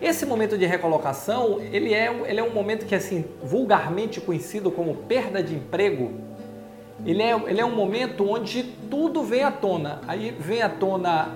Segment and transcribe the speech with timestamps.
[0.00, 4.96] Esse momento de recolocação, ele é, ele é um momento que, assim, vulgarmente conhecido como
[4.96, 6.10] perda de emprego.
[7.06, 10.00] Ele é, ele é um momento onde tudo vem à tona.
[10.08, 11.30] Aí vem à tona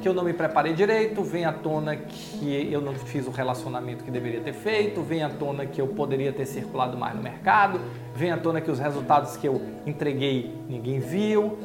[0.00, 4.04] que eu não me preparei direito, vem à tona que eu não fiz o relacionamento
[4.04, 7.80] que deveria ter feito, vem à tona que eu poderia ter circulado mais no mercado,
[8.14, 11.58] vem à tona que os resultados que eu entreguei ninguém viu,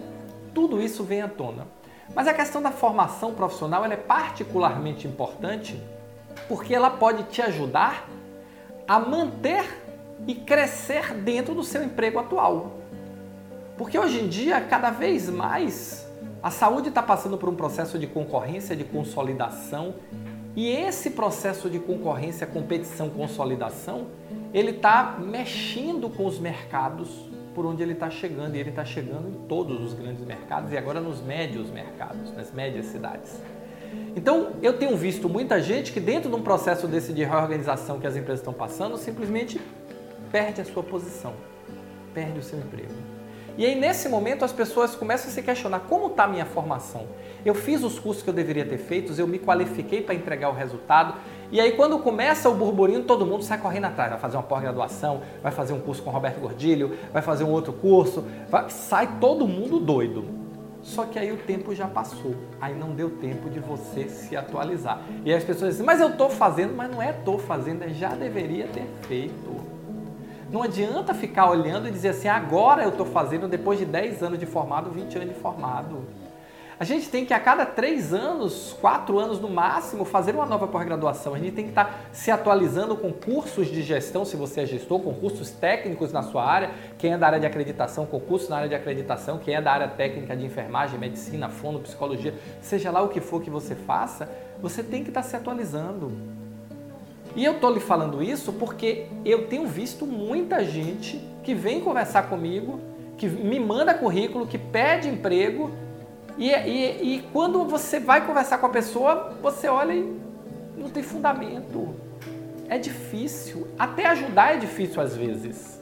[0.60, 1.66] tudo isso vem à tona.
[2.14, 5.82] Mas a questão da formação profissional é particularmente importante
[6.50, 8.10] porque ela pode te ajudar
[8.86, 9.64] a manter
[10.28, 12.74] e crescer dentro do seu emprego atual.
[13.78, 16.06] Porque hoje em dia, cada vez mais,
[16.44, 19.96] a saúde está passando por um processo de concorrência, de consolidação,
[20.58, 24.08] e esse processo de concorrência, competição, consolidação,
[24.54, 29.28] ele está mexendo com os mercados por onde ele está chegando, e ele está chegando
[29.28, 33.38] em todos os grandes mercados e agora nos médios mercados, nas médias cidades.
[34.16, 38.08] Então, eu tenho visto muita gente que, dentro de um processo desse de reorganização que
[38.08, 39.60] as empresas estão passando, simplesmente
[40.32, 41.34] perde a sua posição,
[42.14, 42.94] perde o seu emprego.
[43.58, 47.08] E aí, nesse momento, as pessoas começam a se questionar: como está a minha formação?
[47.44, 50.54] Eu fiz os cursos que eu deveria ter feito, eu me qualifiquei para entregar o
[50.54, 51.16] resultado,
[51.52, 54.12] e aí, quando começa o burburinho, todo mundo sai correndo atrás.
[54.12, 57.74] Vai fazer uma pós-graduação, vai fazer um curso com Roberto Gordilho, vai fazer um outro
[57.74, 58.24] curso.
[58.50, 58.70] Vai...
[58.70, 60.26] sai todo mundo doido.
[60.82, 62.36] Só que aí o tempo já passou.
[62.62, 65.02] Aí não deu tempo de você se atualizar.
[65.26, 67.90] E aí as pessoas dizem, mas eu estou fazendo, mas não é estou fazendo, é
[67.90, 69.60] já deveria ter feito.
[70.52, 74.40] Não adianta ficar olhando e dizer assim, agora eu estou fazendo depois de 10 anos
[74.40, 76.04] de formado, 20 anos de formado.
[76.80, 80.66] A gente tem que a cada três anos, quatro anos no máximo, fazer uma nova
[80.66, 81.34] pós-graduação.
[81.34, 85.02] A gente tem que estar se atualizando com cursos de gestão, se você é gestor,
[85.02, 86.72] com cursos técnicos na sua área.
[86.98, 89.38] Quem é da área de acreditação, concursos na área de acreditação.
[89.40, 93.42] Quem é da área técnica de enfermagem, medicina, fono, psicologia, seja lá o que for
[93.42, 94.30] que você faça,
[94.62, 96.14] você tem que estar se atualizando.
[97.36, 102.30] E eu estou lhe falando isso porque eu tenho visto muita gente que vem conversar
[102.30, 102.80] comigo,
[103.18, 105.89] que me manda currículo, que pede emprego
[106.38, 110.20] e, e, e quando você vai conversar com a pessoa, você olha e
[110.78, 111.96] não tem fundamento.
[112.68, 113.68] É difícil.
[113.78, 115.80] Até ajudar é difícil às vezes.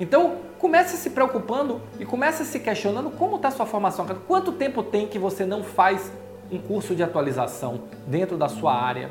[0.00, 4.06] Então, comece se preocupando e comece se questionando como está a sua formação.
[4.26, 6.12] Quanto tempo tem que você não faz
[6.50, 9.10] um curso de atualização dentro da sua área?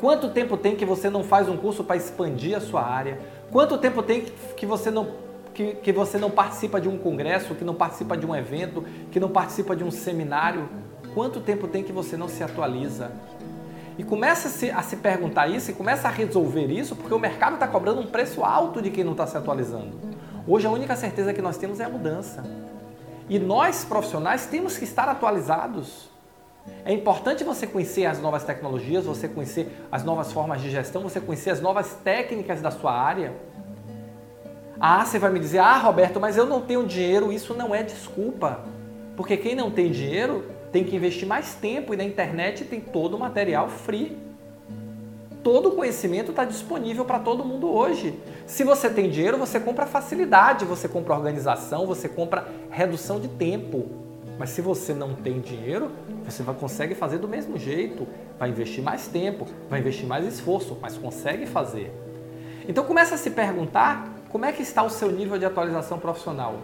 [0.00, 3.18] Quanto tempo tem que você não faz um curso para expandir a sua área?
[3.50, 5.23] Quanto tempo tem que você não
[5.54, 9.20] que, que você não participa de um congresso, que não participa de um evento, que
[9.20, 10.68] não participa de um seminário?
[11.14, 13.12] Quanto tempo tem que você não se atualiza?
[13.96, 17.18] E começa a se, a se perguntar isso e começa a resolver isso, porque o
[17.18, 19.96] mercado está cobrando um preço alto de quem não está se atualizando.
[20.46, 22.42] Hoje a única certeza que nós temos é a mudança.
[23.28, 26.10] E nós, profissionais, temos que estar atualizados.
[26.84, 31.20] É importante você conhecer as novas tecnologias, você conhecer as novas formas de gestão, você
[31.20, 33.32] conhecer as novas técnicas da sua área.
[34.86, 37.32] Ah, você vai me dizer, ah, Roberto, mas eu não tenho dinheiro.
[37.32, 38.60] Isso não é desculpa.
[39.16, 43.16] Porque quem não tem dinheiro tem que investir mais tempo e na internet tem todo
[43.16, 44.14] o material free.
[45.42, 48.20] Todo o conhecimento está disponível para todo mundo hoje.
[48.46, 53.86] Se você tem dinheiro, você compra facilidade, você compra organização, você compra redução de tempo.
[54.38, 55.92] Mas se você não tem dinheiro,
[56.26, 58.06] você vai, consegue fazer do mesmo jeito.
[58.38, 61.90] Vai investir mais tempo, vai investir mais esforço, mas consegue fazer.
[62.68, 66.56] Então começa a se perguntar como é que está o seu nível de atualização profissional?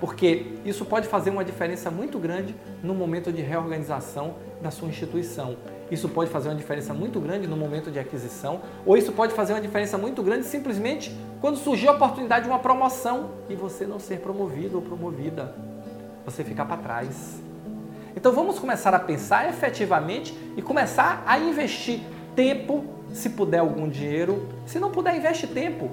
[0.00, 5.56] Porque isso pode fazer uma diferença muito grande no momento de reorganização da sua instituição.
[5.92, 9.52] Isso pode fazer uma diferença muito grande no momento de aquisição, ou isso pode fazer
[9.52, 14.00] uma diferença muito grande simplesmente quando surgir a oportunidade de uma promoção e você não
[14.00, 15.54] ser promovido ou promovida.
[16.24, 17.40] Você ficar para trás.
[18.16, 22.00] Então vamos começar a pensar efetivamente e começar a investir
[22.34, 25.92] tempo, se puder algum dinheiro, se não puder investe tempo.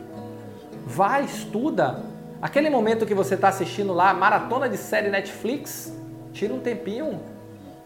[0.94, 2.04] Vai, estuda.
[2.42, 5.98] Aquele momento que você está assistindo lá, maratona de série Netflix,
[6.34, 7.18] tira um tempinho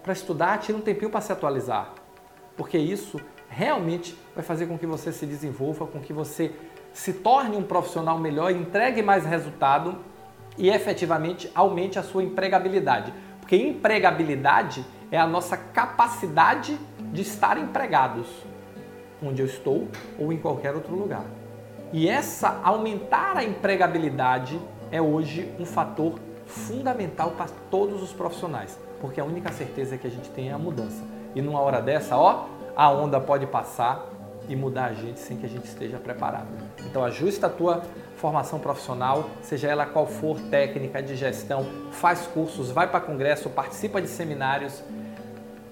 [0.01, 1.93] para estudar, tira um tempinho para se atualizar.
[2.57, 6.51] Porque isso realmente vai fazer com que você se desenvolva, com que você
[6.93, 9.99] se torne um profissional melhor, entregue mais resultado
[10.57, 13.13] e efetivamente aumente a sua empregabilidade.
[13.39, 16.75] Porque empregabilidade é a nossa capacidade
[17.13, 18.25] de estar empregados
[19.21, 21.44] onde eu estou ou em qualquer outro lugar.
[21.95, 24.59] E essa aumentar a empregabilidade
[24.91, 30.09] é hoje um fator fundamental para todos os profissionais, porque a única certeza que a
[30.09, 31.01] gente tem é a mudança.
[31.33, 34.09] E numa hora dessa, ó, a onda pode passar
[34.49, 36.49] e mudar a gente sem que a gente esteja preparado.
[36.85, 37.81] Então ajusta a tua
[38.17, 44.01] formação profissional, seja ela qual for, técnica de gestão, faz cursos, vai para congresso, participa
[44.01, 44.83] de seminários,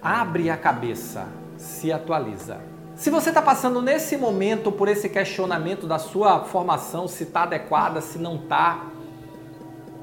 [0.02, 1.28] abre a cabeça,
[1.58, 2.72] se atualiza.
[2.96, 8.02] Se você está passando nesse momento por esse questionamento da sua formação, se está adequada,
[8.02, 8.86] se não está,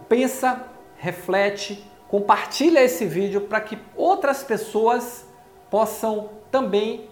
[0.09, 0.65] pensa,
[0.97, 5.25] reflete, compartilha esse vídeo para que outras pessoas
[5.71, 7.09] possam também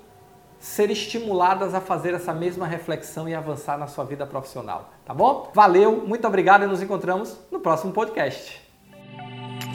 [0.59, 5.53] ser estimuladas a fazer essa mesma reflexão e avançar na sua vida profissional, tá bom?
[5.55, 8.61] Valeu, muito obrigado e nos encontramos no próximo podcast.